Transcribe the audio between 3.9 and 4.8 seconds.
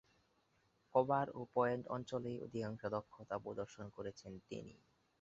করেছেন তিনি।